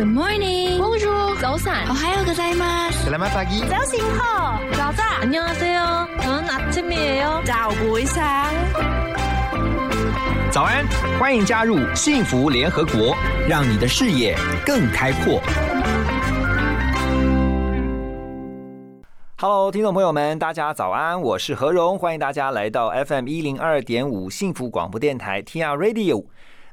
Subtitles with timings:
[0.05, 0.77] morning.
[0.77, 1.35] Bonjour.
[1.41, 1.89] 早安。
[1.89, 3.09] 오하요 고자이마스.
[3.09, 3.67] Selamat pagi.
[3.67, 4.61] 早醒好。
[4.73, 5.21] 早安。
[5.21, 6.07] 안녕하세요.
[6.21, 8.53] 저는 아침이에요.早不sáng。
[10.51, 10.85] 早安，
[11.19, 13.15] 欢迎加入幸福联合国，
[13.47, 15.41] 让你的视野更开阔。
[19.36, 26.24] Hello，听众朋友们，大家早安，我是何荣，欢迎大家来到 FM 一零二点五幸福广播电台 TR Radio。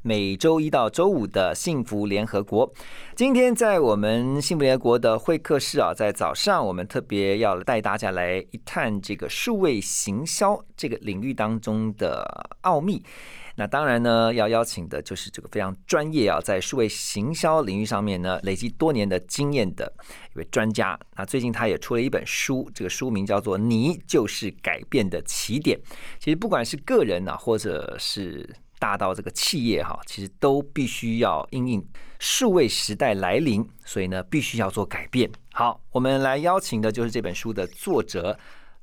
[0.03, 2.73] 每周一到周五的幸福联合国，
[3.15, 12.25] 今天在我们幸福联合国的会客室啊，在早上我们特别要带大家来一探这个数位行销这个领域当中的
[12.61, 13.03] 奥秘。
[13.55, 19.93] 那当然呢，要邀请的就是这个非常专业啊，在数位行销领域上面呢，累积多年的经验的
[20.33, 20.99] 一位专家。
[21.15, 25.77] 那最近他也出了一本书，这个书名叫做《你就是改变的起点》。
[26.17, 28.49] 其实不管是个人啊，或者是
[28.81, 31.87] 大到这个企业哈，其实都必须要因应
[32.17, 35.31] 数位时代来临，所以呢，必须要做改变。
[35.53, 38.35] 好，我们来邀请的就是这本书的作者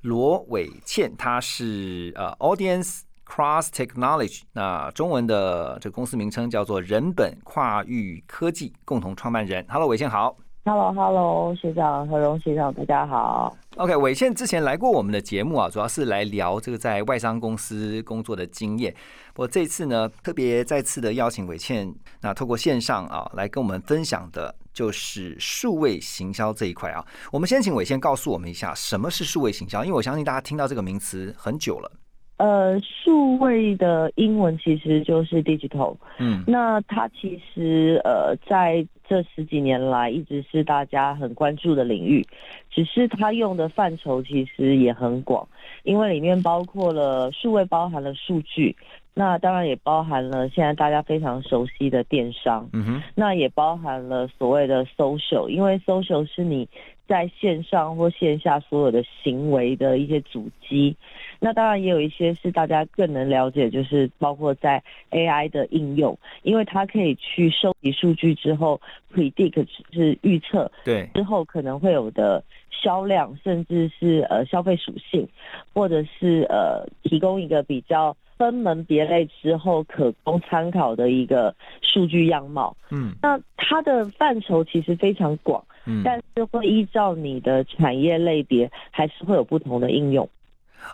[0.03, 9.67] 罗伟倩，他是呃 Audience Cross Technology，那中文的这个公司名称叫做人本跨域科技共同创办人。
[9.69, 10.37] Hello，伟倩好。
[10.69, 13.57] Hello，Hello，学长何荣学长，大家好。
[13.79, 18.95] OK，伟倩之前来过我们的节目啊，主要是来聊这个在外商公司工作的经验。
[19.37, 27.03] 我这次呢，特别再次的邀请伟倩，那透过线上啊来跟我们分享的，就是数位行销这一块啊。
[27.33, 29.83] 我们先请伟倩告诉我们一下，什么是数位行销？
[29.83, 31.91] 因为我相信大家听到这个名词很久了。
[32.39, 36.43] 呃，数位的英文其实就是 digital，嗯。
[36.47, 42.25] 那它其实呃在这十几年来一直是大家很关注的领域，
[42.71, 45.47] 只是它用的范畴其实也很广，
[45.83, 48.77] 因为里面包括了数位，包含了数据，
[49.15, 56.69] 那当然也包含了现在大家非常熟悉的电商，嗯哼，那也包含了所谓的 social，因为 social 是你
[57.09, 60.95] 在线上或线下所有的行为的一些阻击。
[61.41, 68.81] 那当然也有一些是大家更能了解，就是包括在 AI 的应用，因为它可以去收集数据之后
[69.15, 75.27] predict 是预测对，之后可能会有的销量，甚至是呃消费属性，
[75.73, 82.75] 或者是呃提供一个比较分门别类之后可供参考的一个数据样貌。
[82.91, 86.03] 嗯那它的范畴其实非常广，嗯。
[86.05, 90.27] 但是会依照你的产业类别，还是会有不同的应用。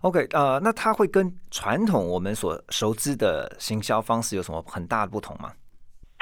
[0.01, 5.53] OK，呃，那它会跟传统我们所熟知的行销方式有什么很大的不同吗？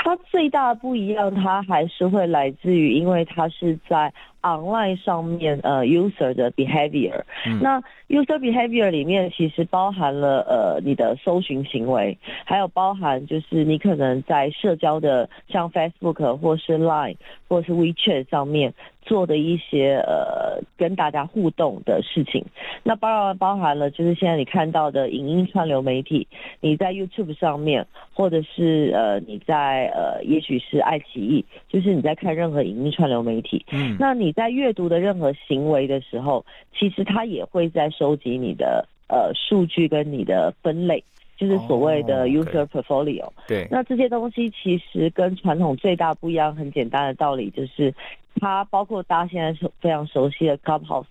[0.05, 7.23] 它最大的不一样，它还是会来自于，因为它是在 online 上面，呃，user 的 behavior。
[7.47, 17.17] 嗯那 user behavior 里面其实包含了呃你的搜寻行为，还有包含就是你可能在社交的像 Facebook 或是 Line
[17.49, 22.45] 或是 WeChat 上面做的一些呃跟大家互动的事情。
[22.83, 26.27] 那包含包含了就是现在你看到的影音串流媒体，
[26.61, 33.97] 你在 YouTube 上面，或者是呃你在呃也许是爱奇艺，就是你在看任何影音串流媒体，嗯。
[33.99, 36.45] 那你在阅读的任何行为的时候，
[36.79, 41.03] 其实它也会在收集你的呃数据跟你的分类，
[41.37, 43.29] 就是所谓的 user portfolio。
[43.49, 47.95] 对，那这些东西其实跟传统最大不一样，很简单的道理就是，
[48.41, 51.07] 它包括大家现在是非常熟悉的 Clubhouse。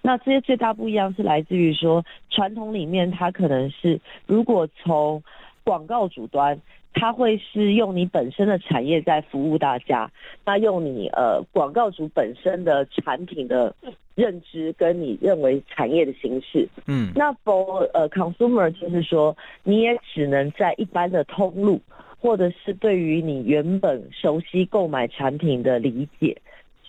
[0.00, 5.22] 那这些最大不一样是来自于说，传统里面它可能是如果从
[5.62, 6.58] 广告主端，
[6.94, 10.10] 它会是用你本身的产业在服务大家，
[10.44, 13.74] 那用你呃广告主本身的产品的
[14.14, 17.10] 认知跟你认为产业的形式，嗯。
[17.14, 21.80] 那 for 呃 consumer 就是说，你也只能在一般的通路，
[22.20, 26.36] 或者是对于你原本熟悉购买产品的理解，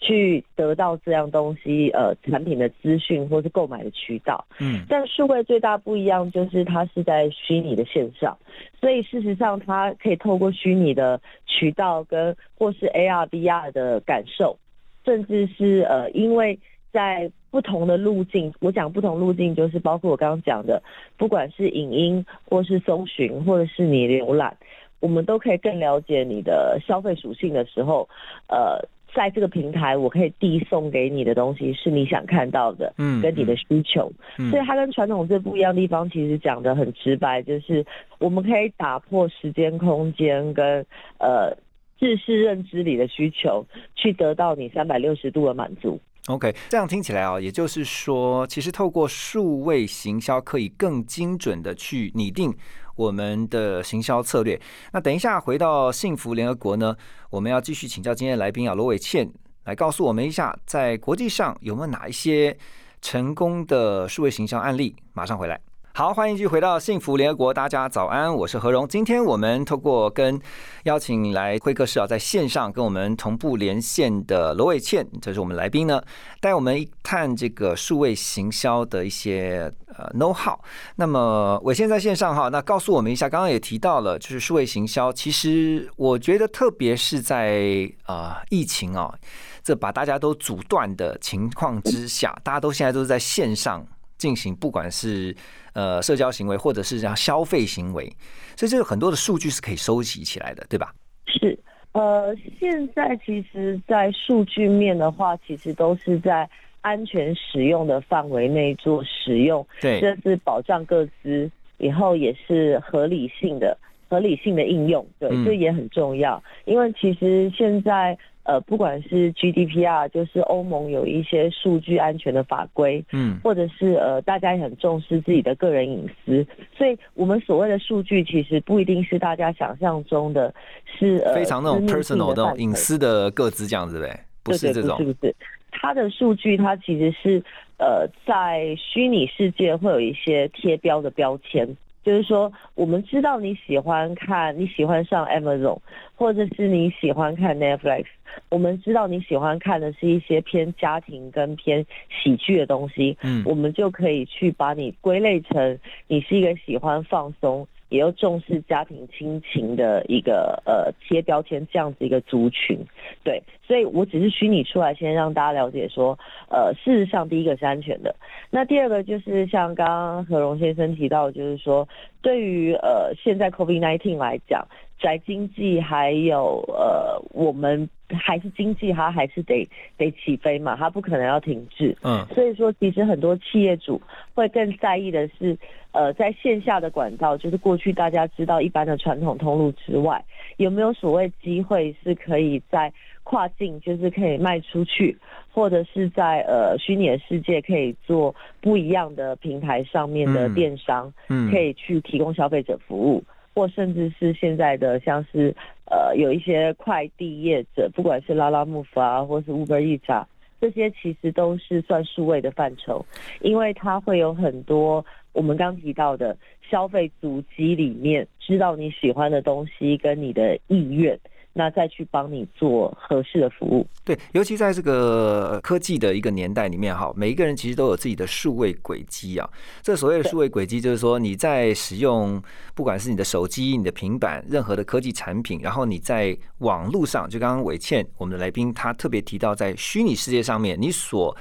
[0.06, 4.46] 去得到这样东西呃产品的资讯或是购买的渠道。
[4.60, 8.38] 嗯但数位最大不一样就是它是在虚拟的线上，
[8.80, 14.58] 所以事实上它可以透过虚拟的渠道跟或是 AR、VR 的感受，
[15.04, 16.60] 甚至是呃因为。
[16.96, 20.82] 在不同的路径，我讲不同路径就是包括我刚刚讲的，
[21.18, 24.56] 不管是影音或是搜寻，或者是你浏览，
[25.02, 28.08] 我们都可以更了解你的消费属性的时候，
[28.48, 28.80] 呃，
[29.16, 34.12] 在这个平台我可以递送给你的东西是你想看到的，嗯跟你的需求。
[34.38, 37.86] 嗯所以它跟传统最不一样的地方，其实讲的很直白，就是
[38.20, 40.86] 我们可以打破时间、空间跟
[41.20, 41.56] 呃
[41.98, 43.66] 知识认知里的需求，
[43.96, 45.98] 去得到你三百六十度的满足。
[46.28, 52.52] OK，这样听起来啊，也就是说，其实透过数位行销，可以更精准的去拟定
[52.96, 54.60] 我们的行销策略。
[54.92, 56.96] 那等一下回到幸福联合国呢，
[57.30, 59.30] 我们要继续请教今天的来宾啊，罗伟倩
[59.66, 62.58] 来告诉我们一下，在国际上有没有哪一些
[63.02, 64.96] 成功的数位行销案例？
[65.14, 65.60] 马上回来。
[65.98, 68.86] 好，欢迎继续回到幸福联合国，大家早安，我是何荣。
[68.86, 70.38] 今天我们透过跟
[70.84, 76.04] 邀请来会客室啊，在线上跟我们同步连线的罗伟倩，这是我们来宾呢，
[76.42, 80.60] 带我们一探这个数位行销的一些呃 know how。
[80.98, 89.18] 那么伟倩在线上哈，那告诉我们一下，刚刚也提到了，就是数位行销，其实我觉得特别是在啊疫情啊，
[89.64, 95.36] 这把大家都阻断的情况之下，大家都现在都是在线上进行，不管是
[95.74, 98.12] 呃，社交行为或者是这样消费行为，
[98.56, 100.94] 所以这个很多的数据是可以收集起来的，对吧？
[101.28, 101.58] 是，
[101.92, 106.50] 呃，现在其实，在数据面的话，其实都是在
[106.82, 113.78] 安全使用的范围内做使用，对，这是保障各自，以后也是合理性的、
[114.10, 118.18] 合理性的应用，对，这也很重要，因为其实现在。
[118.46, 126.46] 呃，不管是 GDPR，就是欧盟有一些数据安全的法规，嗯，或者是呃，大家也很重视自己的个人隐私，
[126.78, 130.54] 所以我们所谓的数据其实不一定是大家想象中的，
[130.86, 135.36] 是呃非常那种 personal 的隐私的各自这样子呗，不是这种，是不是？
[135.72, 137.44] 它的数据它其实是
[137.78, 141.68] 呃，在虚拟世界会有一些贴标的标签。
[142.06, 145.80] 就是说，我们知道你喜欢看，你喜欢上 Amazon，
[146.16, 148.06] 或者是你喜欢看 Netflix，
[148.50, 157.68] 我们知道你喜欢看的是一些偏家庭跟偏喜剧的东西，嗯，我们就可以去把你归类成你是一个喜欢放松。
[157.96, 162.78] 也要重视家庭亲情的一个呃贴标签这样子一个族群，
[163.24, 166.20] 对，所以我只是虚拟出来，先让大家了解说，
[166.50, 168.14] 呃，事实上第一个是安全的，
[168.50, 171.88] 那第二个就是像刚刚何荣先生提到，就是说
[172.22, 174.68] 对于呃现在 COVID-19 来讲。
[175.00, 181.96] 宅经济还有呃，我们还是经济，它还是得得起飞嘛，它不可能要停滞。
[182.04, 184.02] 嗯，所以说其实很多企业主
[184.34, 185.58] 会更在意的是，
[185.92, 190.24] 呃，在线下的管道，就是过去大家知道一般的传统通路之外，
[190.58, 192.92] 有没有所谓机会是可以在
[193.24, 195.18] 跨境，就是可以卖出去，
[195.52, 203.24] 或者是在呃虚拟的世界可以做不一样的平台上面的电商，嗯，可以去提供消费者服务。
[203.56, 205.56] 或甚至是现在的像是
[205.86, 210.26] 呃有一些快递业者，不管是拉拉木夫啊，或是 Uber Eats，
[210.60, 213.06] 这些其实都是算数位的范畴，
[213.40, 216.38] 因为它会有很多我们刚提到的
[216.70, 221.18] 消费足迹里面，知道你喜欢的东西跟你的意愿。
[221.58, 223.88] 那再去帮你做合适的服务。
[224.04, 229.50] 对，尤其在这个科技的一个年代里面，哈，每一个人其实都有自己的数位轨迹啊。
[229.82, 232.44] 这所谓的数位轨迹，就是说你在使用，
[232.74, 241.36] 不管是你的手机、你的平板，任何的科技产品，然后你在网络上，就刚刚伟倩我们的来宾他特别提到，在虚拟世界上面，你所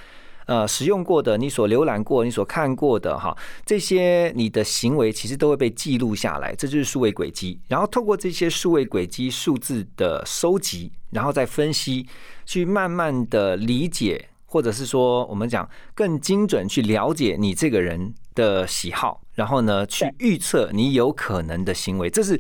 [0.47, 7.59] 呃，使用过的，你所浏览过、你所看过的，哈，这些你的行为其实都会被记录下来，这就是数位轨迹。
[7.69, 12.07] 然后透过这些数位轨迹数字的收集，然后再分析，
[12.45, 22.39] 去慢慢的理解，或者是说我们讲更精准去了解你这个人的喜好，然后呢，去预测你有可能的行为，这是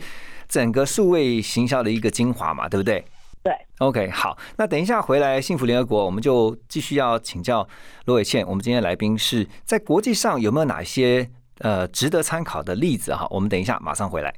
[0.48, 3.02] 整个数位行销的一个精华嘛，对不对？
[3.44, 7.68] 对，OK，好，那等一下回来幸福联合国，我们就继续要请教
[8.06, 8.42] 罗伟倩。
[8.48, 13.28] 我们今天来宾是在国际上有没有哪些呃值得参考的例子哈？
[13.30, 14.34] 我们等一下马上回来。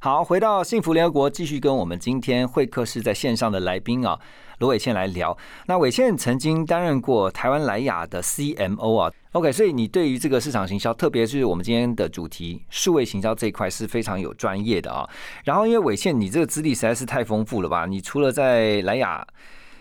[0.00, 4.20] 好，回到幸福联合国，继续跟我们今天会客室在线上的来宾啊。
[4.62, 5.36] 罗伟倩来聊。
[5.66, 15.08] 那伟倩曾经担任过台湾莱雅的 CMO 啊，OK，所以你对于这个市场行销，特别是我们今天的主题数位行销这一块是非常有专业的啊。
[15.44, 17.86] 然后因为伟倩你这个资历实在是太丰富了吧？
[17.86, 19.26] 你除了在莱雅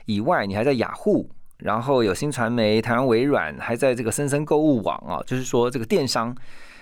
[0.06, 6.36] 以外，你还在雅虎，然后有新传媒、台湾微软，还在这个森森购物网啊，就是说这个电商。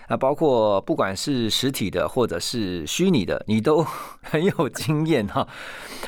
[0.09, 3.85] 那包括不管是实体的或者是虚拟的，你都
[4.23, 5.47] 很有经验哈。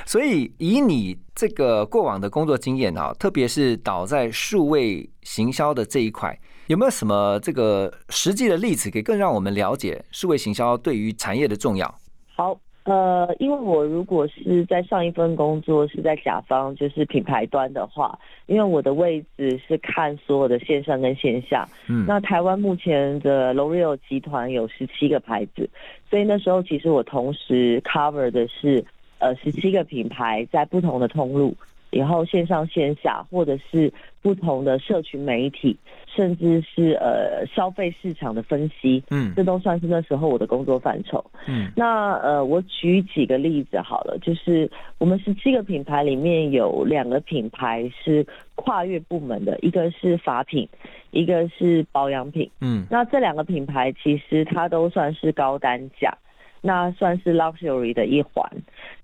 [0.05, 11.95] 所以以你这个过往的工作经验啊，特别是倒在数位行销的这一块，有没有什么这个实际的例子，可以更让我们了解数位行销对于产业的重要？
[12.35, 12.59] 好。
[12.83, 21.67] 呃，因为我如果是在上一份工作是在甲方，就是品牌端的话，因为我的位置是看所有的线上跟线下。
[21.87, 25.69] 嗯，那台湾目前的 L'Oreal 集团有十七个牌子，
[26.09, 28.83] 所以那时候其实我同时 cover 的是
[29.19, 31.55] 呃十七个品牌在不同的通路，
[31.91, 41.23] 然后线上线下，或者是不同的社群媒体，甚至是呃消费市场的分析，嗯这都算是那时候我的工作范畴。
[41.47, 44.69] 嗯那呃，我举几个例子好了，就是
[44.99, 50.67] 我们十七个品牌里面有两个品牌是跨越部门的，一个是法品，
[51.11, 52.49] 一个是保养品。
[52.61, 56.15] 嗯那这两个品牌其实它都算是高单价，
[56.61, 58.49] 那算是 luxury 的一环。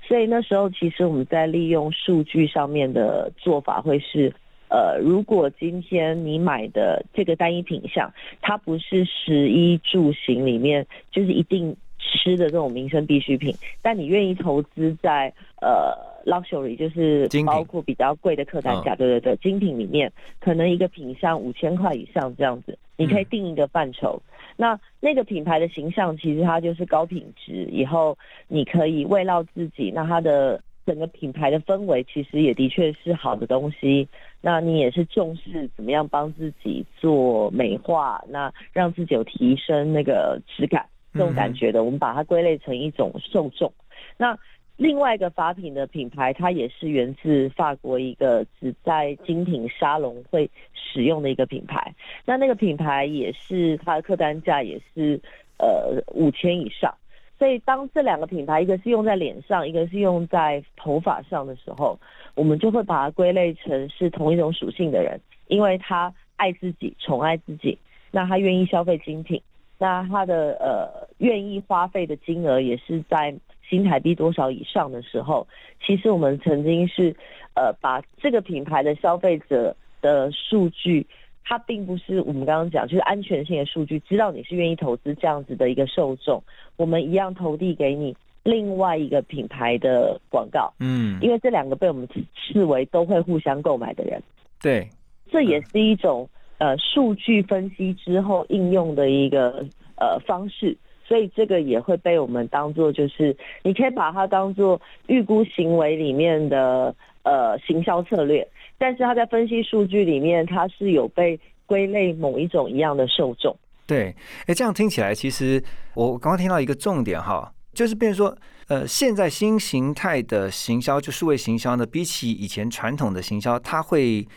[0.07, 4.33] 所以那时候其实我们在利用数据上面的做法会是。
[4.69, 15.95] 呃，如果今天你买的这个单一品项，它不是食衣住行里面就是一定吃的这种民生必需品，但你愿意投资在呃
[16.25, 20.11] luxury，就是包括比较贵的客单价，对对对，精品里面
[20.41, 24.21] 可能一个品项五千块以上这样子，你可以定一个范畴。
[24.57, 34.07] 那那个品牌的形象其实它就是高品质，以后你可以慰劳自己，那它的整个品牌的氛围其实也的确是好的东西。
[34.41, 43.71] 那你也是重视怎么样帮自己做美化，那让自己有提升那个质感这种感觉的，我们把它归类成一种受众。
[44.17, 44.37] 那
[44.77, 51.93] 另外一个法品的品牌，它也是源自法国一个只在精品沙龙会使用的一个品牌。
[52.23, 55.19] 那那个品牌也是它的客单价也是
[55.57, 56.93] 呃五千以上。
[57.39, 61.99] 所以当这两个品牌，一个是用在脸上，一个是用在头发上的时候，
[62.33, 67.77] 我们就会把它归类成是同一种属性的人，因为他爱自己，宠爱自己，
[68.11, 69.39] 那他愿意消费精品，
[69.77, 73.31] 那他的呃愿意花费的金额也是在
[73.69, 75.47] 新台币多少以上的时候，
[75.85, 77.15] 其实我们曾经是
[77.55, 81.05] 呃把这个品牌的消费者的数据。
[81.49, 86.43] 它并不是我们刚刚讲，就是安全性的数据，知道你是愿意投资这样子的一个受众，
[86.75, 92.05] 我们一样投递给你另外一个品牌的广告，嗯，因为这两个被我们
[92.35, 94.21] 视为都会互相购买的人，
[94.61, 94.89] 对，
[95.31, 100.75] 这也是一种呃数据分析之后应用的一个呃方式，
[101.07, 108.45] 所以这个也会被我们当做就是你可以把它当做预估行为里面的呃行销策略。
[108.77, 113.57] 但是它在分析数据里面，它是有被归类某一种一样的受众。
[113.87, 114.13] 对，
[114.45, 115.63] 哎，这样听起来，其实
[115.95, 118.37] 我刚刚听到一个重点哈，就是变成说，
[118.67, 124.27] 呃，现在新形态的行销，就数位行销呢，比起以前传统的行销，它会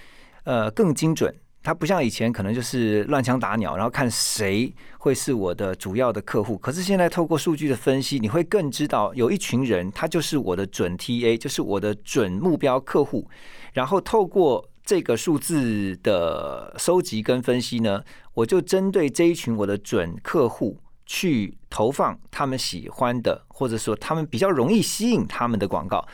[0.45, 1.35] 呃更精准。
[1.63, 6.57] 它不像以前可能就是乱枪打鸟，然后看谁会是我的主要的客户。
[6.57, 13.29] 可是现在透过数据的分析，你会更知道有一群人，他就是我的准 TA，就是我的准目标客户。
[13.75, 18.03] 然后透过这个数字的收集跟分析呢，
[18.35, 26.05] 我就针对这一群我的准客户去投放他们喜欢的，或者说他们比较容易吸引他们的广告，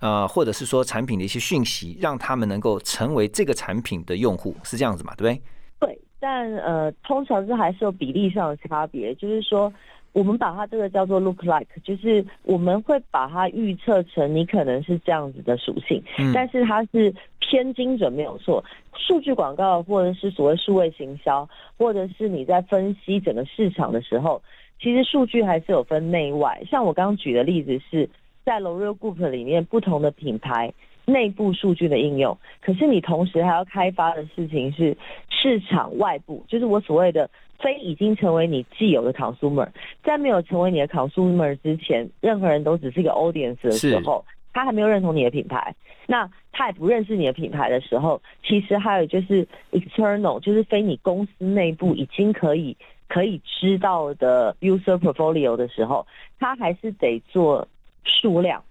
[0.00, 5.14] 呃，或者是说产品的一些讯息，让他们能够成为这个产品的用户，是这样子嘛？
[5.16, 5.42] 对不对？
[5.80, 9.72] 对，但呃，通常是还是有比例上的差别，就是说。
[10.12, 18.64] 我们把它这个叫做 look like，就是我们会把它预测成你可能是这样子的属性，嗯但是它是偏精准没有错。
[18.94, 24.40] 数据广告或者是所谓数位行销，或者是你在分析整个市场的时候，
[24.80, 26.62] 其实数据还是有分内外。
[26.66, 28.08] 像我刚刚举的例子是
[28.46, 30.72] 在 L'Oreal Group 里面不同的品牌。
[31.08, 34.96] 内部数据的应用，可是你同时还要开发的事情是
[35.28, 39.68] 市场外部，就是我所谓的非已经成为你既有的 consumer，
[40.02, 45.76] 在没有成为你的 consumer 之前，任何人都只是一个 audience 的时候，他还没有认同你的品牌，
[46.08, 52.76] 那他也不认识你的品牌的时候，其实还有就是 external，就是非你公司内部已经可以
[53.06, 56.04] 可以知道的 user portfolio 的时候，
[56.40, 57.68] 他还是得做
[58.06, 58.62] 数量。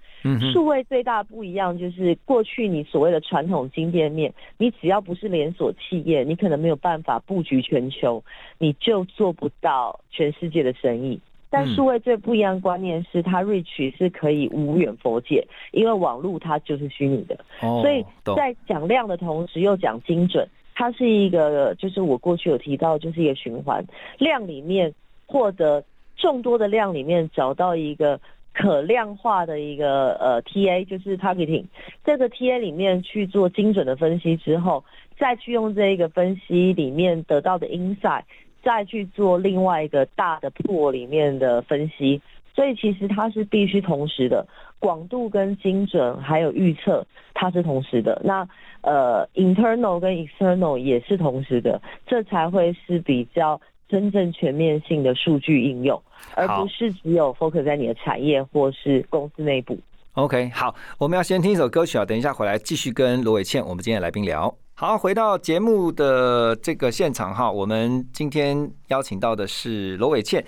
[0.52, 8.24] 数位最大不一样就是过去你所谓的传统金店面，你只要不是连锁企业，你可能没有办法布局全球，
[8.58, 11.20] 你就做不到全世界的生意。
[11.52, 18.04] 但嗯数位最不一样的观念是，它 reach 是可以无远佛界，因为网络它就是虚拟的，哦所以
[18.36, 23.86] 在讲量的同时又讲精准，它是一个就是我过去有提到，就是一个循环，
[24.18, 24.92] 量里面
[25.28, 25.84] 获得
[26.16, 28.20] 众多的量里面找到一个。
[28.56, 31.66] 可量化的一个呃 TA 就是 targeting，
[32.06, 34.84] 这个 TA 里面去做精准的分析之后，
[35.20, 38.24] 再去用这一个分析里面得到的 insight，
[38.64, 42.22] 再去做另外一个大的 pool 里面的分析，
[42.56, 44.48] 所以其实它是必须同时的，
[44.80, 48.22] 广度跟精准还有预测它是同时的。
[48.24, 48.48] 那
[48.82, 56.02] 呃 internal 跟 external 也是同时的，这才会是比较真正全面性的数据应用。
[56.34, 59.78] 而不是只有 focus 在你的产业或是公司内部。
[60.14, 64.54] OK，好，我们要先听一首歌曲啊，等一下回来继续跟罗伟倩我们今天的来宾聊。
[64.74, 70.44] 好，回到节目的这个现场哈，我们今天邀请到的是罗伟倩。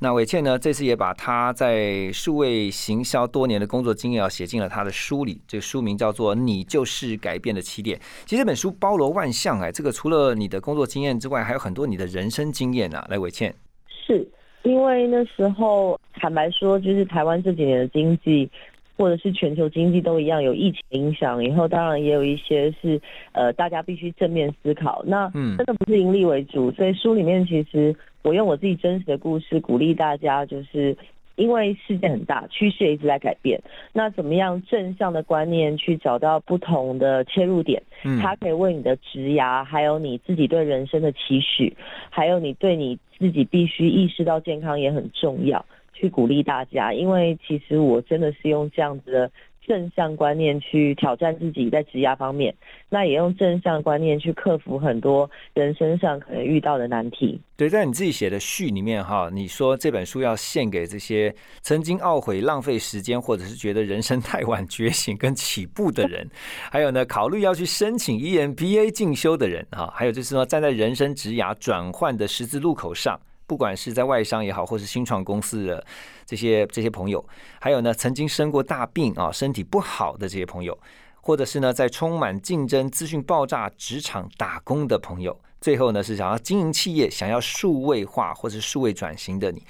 [0.00, 5.40] 那伟倩呢，这次也把他在数位行销多年的工作经验啊，写进了他的书里。
[5.48, 7.98] 这个书名叫做《你就是改变的起点》。
[8.26, 13.06] 其实这本书包罗万象哎，这个除了你的工作经验之外，还有很多你的人生经验啊。
[13.08, 13.54] 来，伟倩，
[14.06, 14.28] 是
[14.62, 18.50] 因为那时候坦白说，就是台湾这几年的经济。
[18.96, 23.00] 或者是全球经济都一样有疫情影响，以后当然也有一些是
[23.32, 25.02] 呃大家必须正面思考。
[25.06, 30.96] 那真的不是盈利为主，所以书里面其实我用我自己真实的故事鼓励大家，就是
[31.36, 33.60] 因为世界很大，趋势也一直在改变。
[33.92, 37.82] 那怎么样正向的观念去找到不同的切入点？
[38.04, 41.76] 嗯，它可以为你的职涯，还有你自己对人生的期许，
[42.08, 45.62] 还有你对你自己必须意识到健康也很重要。
[45.96, 49.30] 去鼓励大家，因为其实我真的是用这样子的
[49.66, 52.54] 正向观念去挑战自己在职业方面，
[52.88, 57.40] 那也用正向观念去克服很多人生上可能遇到的难题。
[57.56, 66.28] 对，在你自己写的序里面哈，你说这本书要献给这些曾经懊悔浪费时间，或者是觉得人生太晚觉醒跟起步的人，
[66.70, 73.18] 还有呢，考虑要去申请 EMBA 进修的人哈，还有就是说站在人生职涯转换的十字路口上。
[73.46, 75.84] 不管是在外商也好，或是新创公司的
[76.24, 77.24] 这些这些朋友，
[77.60, 80.76] 还有呢曾经生过大病啊，身体不好的这些朋友，
[81.20, 89.62] 或者是呢在充满竞争、资讯爆炸职场打工的朋友，最后呢是想要经营企业、想要数位化或者数位转型的你，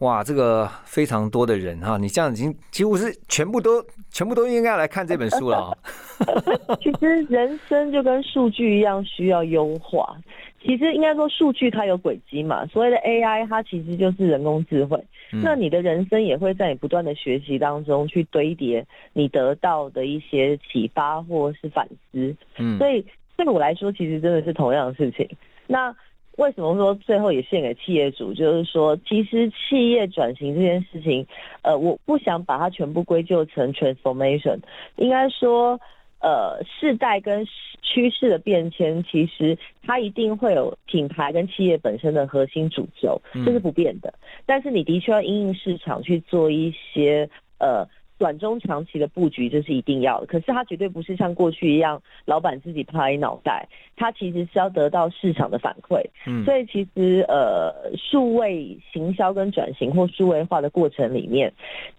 [0.00, 5.78] 哇，这个非常多的人哈，你这样已经几乎是全部都全部都应该来看这本书了啊。
[6.82, 10.16] 其实人生就跟数据一样，需要优化。
[10.64, 12.64] 其实应该说，数据它有轨迹嘛。
[12.66, 14.98] 所谓的 AI，它其实就是人工智慧。
[15.30, 22.34] 那你的人生也会在你不断的学习当中去堆叠你得到的一些启发或是反思。
[22.56, 23.04] 嗯，所以
[23.36, 25.28] 对我来说，其实真的是同样的事情。
[25.66, 25.94] 那
[26.38, 28.32] 为什么说最后也献给企业主？
[28.32, 31.26] 就是说，其实企业转型这件事情，
[31.62, 34.58] 呃，我不想把它全部归咎成 transformation，
[34.96, 35.78] 应该说。
[36.24, 37.46] 呃，世代跟
[37.82, 44.12] 趋势的变迁，其实它一定会有品牌跟企业本身的核心主轴，这是不变的。
[44.46, 47.86] 但是你的确要因应市场去做一些呃。
[48.18, 56.00] 短中长期的布局这是一定要的，可是它绝对不是像过去一样，老板自己拍脑袋，它其实是要得到市场的反馈。
[56.26, 61.52] 嗯，所以其实呃，数位行销跟转型或数位化的过程里面，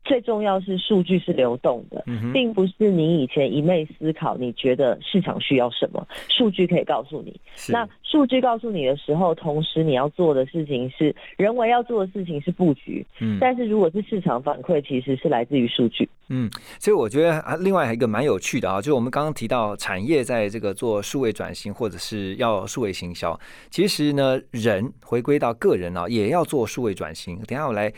[0.03, 7.39] 最重要是数据是流动的，并不是你以前一昧思考，你觉得市场需要什么，数据可以告诉你。
[7.67, 13.05] 那数据告诉你的时候，同时你要做的事情是人为要做的事情是布局。
[13.19, 16.04] 嗯，但是如果是市场反馈，其实是来自于数据。
[16.29, 23.39] 嗯，所以我觉得啊，另外还有一个蛮有趣的啊，就是我们刚刚提到产业在这个做数位转型，或者是要数位行销，
[23.69, 27.37] 其实呢，人回归到个人啊，也要做数位转型。
[27.43, 27.93] 等下我来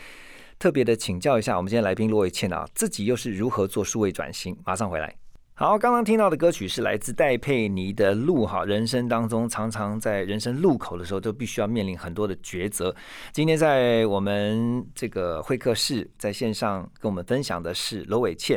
[0.58, 4.56] 特别的请教一下我们今天来宾罗伟倩啊，自己又是如何做数位转型？
[4.64, 5.14] 马上回来。
[5.60, 12.94] 好，刚刚听到的歌曲是来自戴佩妮的《路》哈，人生当中常常在人生路口的时候，都必须要面临很多的抉择。
[13.32, 18.56] 今天在我们这个会客室，在线上跟我们分享的是罗伟倩。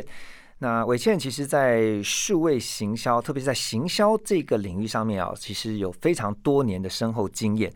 [0.58, 7.68] 那伟倩其实，在数位行销，特别是在行销这个领域上面啊，其实有非常多年的深厚经验。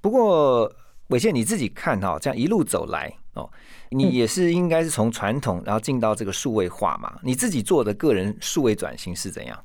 [0.00, 0.74] 不过，
[1.08, 3.48] 伟倩你自己看哈，这样一路走来哦。
[3.90, 7.18] 你也是应该是从传统，然后进到这个数位化嘛？
[7.22, 9.58] 你自己做的个人数位转型是怎样？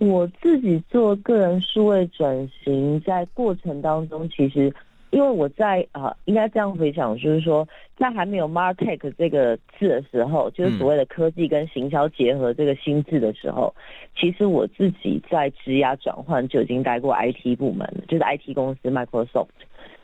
[0.00, 4.74] 我自己做个人数位转型，在过程当中，其实
[5.10, 13.72] 因为我在啊，应该这样回想，就是说，在还没有 martech 这个字的时候，就是所谓的科技跟行销结合这个新字的时候，
[14.18, 19.48] 其实我自己在职涯转换就已经待过 IT 部门，就是 IT 公司 Microsoft。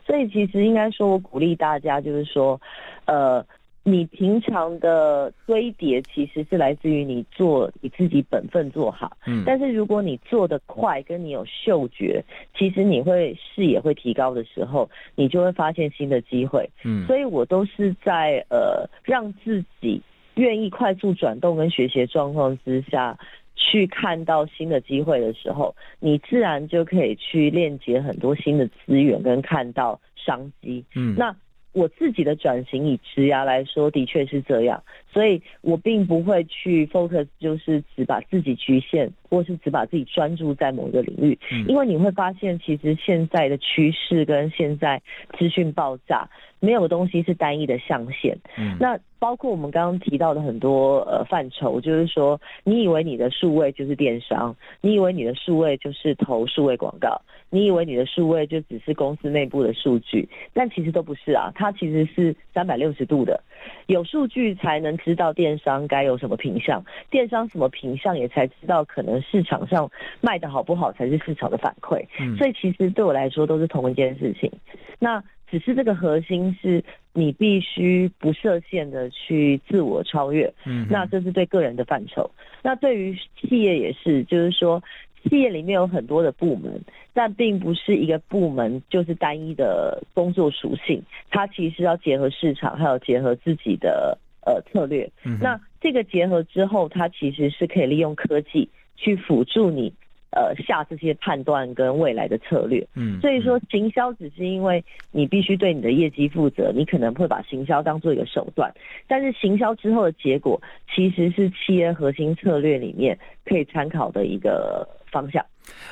[0.09, 2.59] 所以其实应该说，我鼓励大家，就是说，
[3.05, 3.45] 呃。
[3.81, 12.23] 你平常的堆叠其实是来自于你做你自己本分做好，嗯，但是如果你做的快，跟你有嗅觉，
[12.55, 19.99] 其实你会视野会提高的时候，你就会发现新的机会，嗯，所以我都是在呃让自己
[20.35, 23.17] 愿意快速转动跟学习状况之下
[23.59, 31.35] 去看到新的机会的时候，你自然就可以去链接很多新的资源跟看到商机，嗯，那。
[31.71, 45.01] 我自己的转型以职涯来说，的确是这样，所以我并不会去 focus，就是只把自己局限或是只把自己专注在某一个领域，嗯因为你会发现，其实现在的趋势跟现在
[45.37, 46.27] 资讯爆炸，
[46.59, 48.37] 没有东西是单一的象限。
[48.57, 63.43] 嗯那包括我们刚刚提到的很多呃范畴，就是说，你以为你的数位就是电商，你以为你的数位就是投数位广告，你以为你的数位就只是公司内部的数据，但其实都不是啊，它其实是三百六十度的，
[63.87, 69.89] 有数据才能知道电商该有什么品相，电商什么品相也才知道可能市场上
[70.21, 72.05] 卖的好不好才是市场的反馈。
[72.19, 74.51] 嗯所以其实对我来说都是同一件事情。
[74.99, 82.29] 那只是这个核心是你必须不设限的去自我超越，嗯那这是对个人的范畴。
[82.61, 84.83] 那对于企业也是，就是说
[85.23, 86.79] 企业里面有很多的部门，
[87.13, 91.01] 但并不是一个部门就是单一的工作属性，
[91.31, 95.09] 它其实要结合市场，还有结合自己的呃策略。
[95.25, 98.69] 嗯那这个结合之后，它其实是可以利用科技
[98.99, 99.91] 去辅助你。
[100.31, 108.71] 呃，下这些判断跟未来的策略，嗯所以说行销只是因为你必须对你的业绩负责，你可能会把行销当做一个手段，
[109.07, 110.61] 但是行销之后的结果
[110.93, 115.43] 其实是企业核心策略里面可以参考的一个方向。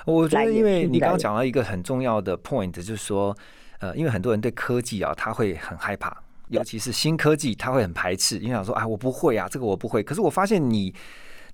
[0.06, 3.36] 我觉得，因为你刚刚讲到一个很重要的 point，就是说，
[3.80, 6.16] 呃，因为很多人对科技啊，他会很害怕，
[6.50, 10.04] 尤其是新科技，他会很排斥，因为想说，啊，我不会啊，这个我不会。
[10.04, 10.94] 可是我发现你，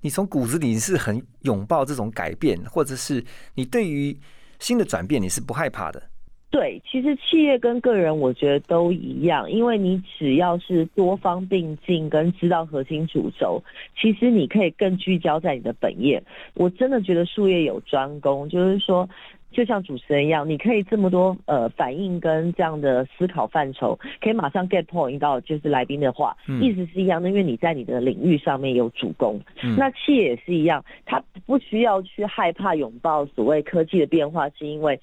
[0.04, 4.14] 你从骨子里是很拥抱这种改变，或者是你对于
[4.58, 6.02] 新的转变，你是不害怕的。
[6.50, 13.64] 对，其实企业跟个人我觉得都一样，因为你只要是多方并进跟知道核心主轴，
[13.98, 16.22] 其实你可以更聚焦在你的本业。
[16.52, 19.08] 我真的觉得术业有专攻，就是说。
[19.54, 29.40] 就像主持人一样，你可以这么多呃反应跟这样的思考范畴，可以马上 get point 到就是来宾的话，嗯意思是一样的，因为你在你的领域上面有主攻。
[29.62, 35.00] 嗯那企业也是一样，它不需要去害怕拥抱所谓科技的变化，是因为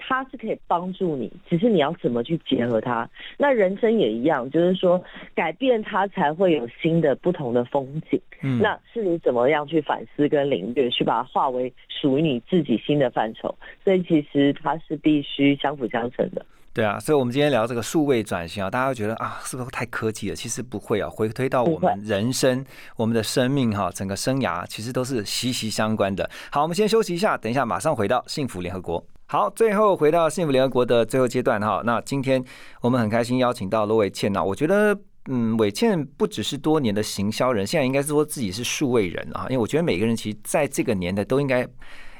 [0.00, 3.08] 它是可以帮助你，只是你要怎么去结合它。
[3.38, 5.00] 那人生也一样，就是说
[5.34, 8.20] 改变它才会有新的不同的风景。
[8.42, 13.54] 嗯那是你怎么样去反思跟领略，去把它化为属于你自己新的范畴。
[13.84, 16.44] 所以其实它是必须相辅相成的。
[16.72, 20.36] 对啊，所以我们今天聊这个数位转型啊，大家会觉得啊，是不是太科技了？
[20.36, 22.64] 其实不会啊，回推到我们人生、
[22.96, 26.30] 我们的生命哈，整个生涯其实都是息息相关的。
[26.50, 29.04] 好，我们先休息一下，等一下马上回到幸福联合国。
[29.32, 32.44] 好，最后回到幸福联合国的最后阶段哈，那今天
[32.80, 34.98] 我们很开心邀请到罗伟倩啊，我觉得。
[35.26, 41.64] 嗯，伟倩不只是多年的行销人，现在应该是说自己是数位人啊，因为我觉得每个人其实在这个年代都应该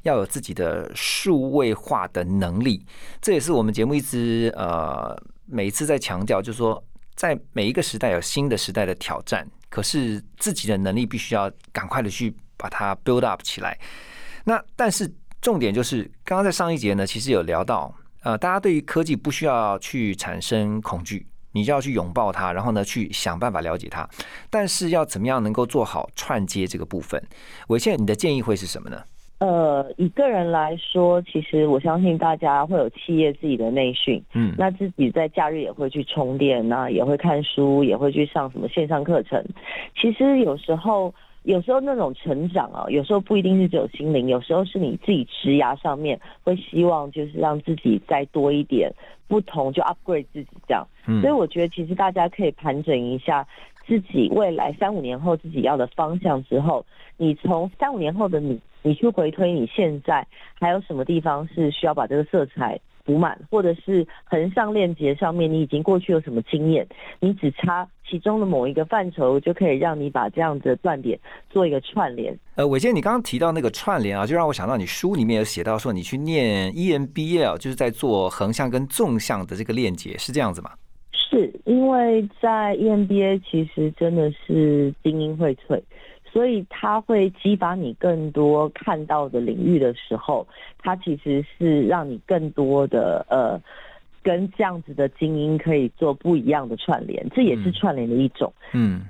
[0.02, 2.84] 要有自己的数位化的能力，
[3.20, 6.80] 这也是我们节目一直呃每一次在强调，就是说
[7.16, 13.76] 在每一个时代有新的时代的挑战，可是自己的能力必须要赶快的去把它 build up 起来。
[14.44, 21.26] 那但是重点就是，刚刚在上一节呢，其实有聊到，呃，大家对于科技不需要去产生恐惧。
[21.52, 24.08] 你就要去拥抱它，然后呢，去想办法了解它。
[24.48, 27.20] 但是要怎么样能够做好串接这个部分？
[27.66, 29.02] 伟倩，你的建议会是什么呢？
[29.38, 39.44] 呃，以个人来说，其实我相信大家会有企业自己的内训，嗯，那自己在假日也会去充电，那也会看书，也会去上什么线上课程。
[40.00, 48.92] 其实有时候，有时候那种成长啊，有时候不一定是只有心灵，有时候是你自己职涯上面会希望就是让自己再多一点
[49.26, 50.86] 不同，就 upgrade 自己这样。
[51.06, 53.46] 嗯所以我觉得其实大家可以盘整一下
[53.86, 56.84] 自己未来三五年后自己要的方向之后，
[57.16, 60.26] 你从三五年后的你，你去回推你现在
[60.60, 66.86] 还有什么地方是需要把这个色彩补满，或者是横向链接上面你已经过去有什么经验，
[67.20, 72.36] 你只差其中的某一个范畴，就可以让你把这样子的断点做一个串联。
[72.56, 80.70] 呃，伟健，你刚刚提到那个串联啊，就让我想到你书里面有写到说你去念 E EMBA，就是在做横向跟纵向的这个链接，是这样子吗？
[81.12, 85.80] 是因为在 E EMBA 其实真的是精英荟萃，
[86.32, 90.46] 所以它会激发你更多看到的领域的时候，
[90.78, 93.60] 它其实是让你更多的呃。
[94.22, 98.52] 跟这样子的精英可以做不一样的串联，这也是嗯串联的一种。
[98.74, 99.00] 嗯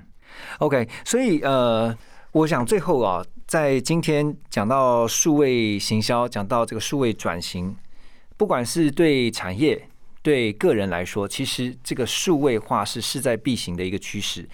[0.59, 1.93] ，OK，所以呃，
[2.31, 7.75] 我想最后啊，在今天讲到数位行销，讲到这个数位转型，
[8.37, 9.85] 不管是对产业、
[10.23, 14.47] 对个人来说，其实这个数位化是势在必行的一个趋势。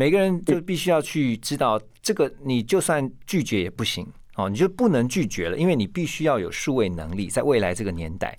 [0.00, 4.06] 每个人就必须要去知道，这个你就算拒绝也不行
[4.36, 8.38] 哦，你就不能拒绝了，因为你必须要有数位能力，在未来这个年代。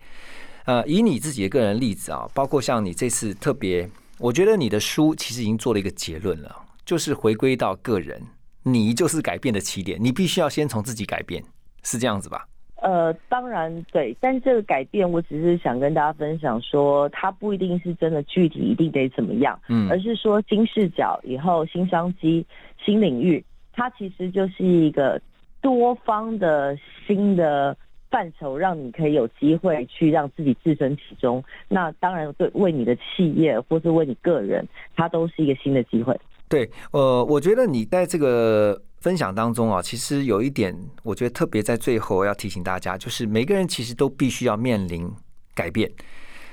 [0.64, 8.22] 呃，以你自己的个人例子啊，包括像你这次特别，我觉得你的书其实已经做了一个结论了，就是回归到个人，
[8.64, 11.44] 你就是改变的起点，你必须要先从自己改变，
[11.84, 12.48] 是这样子吧？
[12.82, 22.46] 呃，当然对，但这个改变，我只是想跟大家分享说，它不一定是真的具体一定得怎么样，嗯而是说新视角以后新商机、
[22.84, 25.22] 新领域，它其实就是一个
[25.62, 27.76] 多方的新的
[28.10, 31.44] 范畴，让你可以有机会去让自己置身其中。
[31.68, 34.66] 那当然，对为你的企业或是为你个人，
[34.96, 36.18] 它都是一个新的机会。
[36.48, 45.10] 对，呃，我觉得你在这个分享当中啊，其实有一点，我觉得特别在最后要提醒大家，就是每个人其实都必须要面临
[45.56, 45.90] 改变，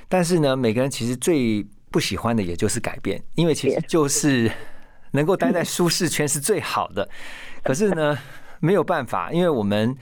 [0.08, 4.50] 但是呢，每个人其实最不喜欢的也就是改变，因为其实就是
[5.12, 7.08] 能够待在舒适圈是最好的。
[7.64, 8.16] 可是呢，
[8.60, 9.96] 没有办法，因为我们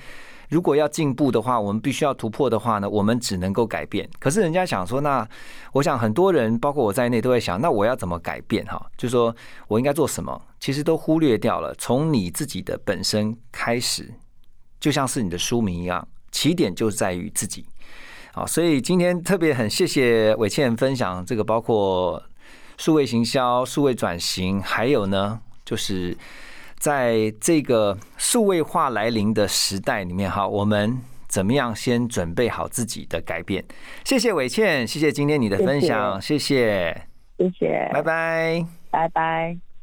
[0.54, 4.08] 如果要进步的话，我们必须要突破的话呢，我们只能够改变。
[4.20, 5.28] 可是人家想说，那
[5.72, 8.64] 我想很多人，包括我在内，都会想，那我要怎么改变？
[8.66, 9.34] 哈，就说
[9.66, 10.40] 我应该做什么？
[10.60, 14.14] 其实都忽略掉了，从你自己的本身开始，
[14.78, 17.66] 就像是你的书名一样，起点就在于自己。
[18.32, 22.22] 好，所以今天特别很谢谢伟倩分享这个，包括
[22.78, 26.16] 数位行销、数位转型，还有呢，就是
[26.84, 33.64] 在这个数位化来临的时代里面，哈，我们怎么样先准备好自己的改变？
[34.04, 37.06] 谢谢伟倩，谢谢今天你的分享，谢谢，
[37.38, 38.66] 谢谢，拜拜。
[38.90, 39.73] 拜拜。